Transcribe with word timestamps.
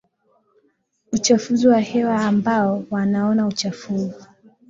uchafuzi 1.11 1.67
wa 1.67 1.79
hewa 1.79 2.21
ambao 2.25 2.83
wanaonaUchafuzi 2.89 4.13